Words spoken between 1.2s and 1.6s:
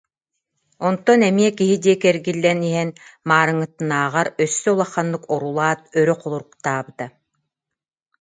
эмиэ